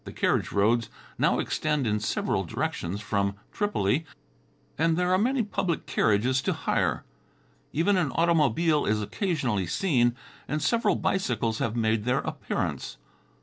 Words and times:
Carriage 0.15 0.51
roads 0.51 0.89
now 1.19 1.37
extend 1.37 1.85
in 1.85 1.99
several 1.99 2.43
directions 2.43 3.01
from 3.01 3.35
Tripoli, 3.53 4.03
and 4.75 4.97
there 4.97 5.11
are 5.13 5.17
many 5.19 5.43
public 5.43 5.85
carriages 5.85 6.41
to 6.41 6.53
hire; 6.53 7.03
even 7.71 7.97
an 7.97 8.09
automobile 8.13 8.87
is 8.87 8.99
occasionally 8.99 9.67
seen 9.67 10.15
and 10.47 10.59
several 10.59 10.95
bicycles 10.95 11.59
have 11.59 11.75
made 11.75 12.05
their 12.05 12.17
appearance. 12.21 12.97